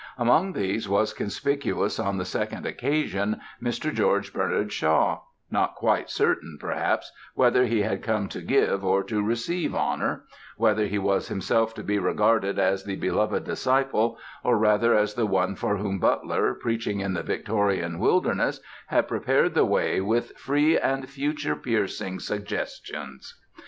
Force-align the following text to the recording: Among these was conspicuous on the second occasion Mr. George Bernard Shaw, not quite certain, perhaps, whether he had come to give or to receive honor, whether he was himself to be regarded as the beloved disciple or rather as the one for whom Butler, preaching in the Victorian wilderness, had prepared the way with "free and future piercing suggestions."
Among 0.17 0.53
these 0.53 0.89
was 0.89 1.13
conspicuous 1.13 1.99
on 1.99 2.17
the 2.17 2.25
second 2.25 2.65
occasion 2.65 3.39
Mr. 3.61 3.93
George 3.93 4.33
Bernard 4.33 4.73
Shaw, 4.73 5.19
not 5.51 5.75
quite 5.75 6.09
certain, 6.09 6.57
perhaps, 6.59 7.11
whether 7.35 7.65
he 7.67 7.83
had 7.83 8.01
come 8.01 8.27
to 8.29 8.41
give 8.41 8.83
or 8.83 9.03
to 9.03 9.21
receive 9.21 9.75
honor, 9.75 10.23
whether 10.57 10.87
he 10.87 10.97
was 10.97 11.27
himself 11.27 11.75
to 11.75 11.83
be 11.83 11.99
regarded 11.99 12.57
as 12.57 12.83
the 12.85 12.95
beloved 12.95 13.43
disciple 13.43 14.17
or 14.43 14.57
rather 14.57 14.95
as 14.97 15.13
the 15.13 15.27
one 15.27 15.53
for 15.55 15.77
whom 15.77 15.99
Butler, 15.99 16.55
preaching 16.55 16.99
in 16.99 17.13
the 17.13 17.21
Victorian 17.21 17.99
wilderness, 17.99 18.59
had 18.87 19.07
prepared 19.07 19.53
the 19.53 19.65
way 19.65 20.01
with 20.01 20.35
"free 20.35 20.79
and 20.79 21.07
future 21.07 21.55
piercing 21.55 22.19
suggestions." 22.21 23.39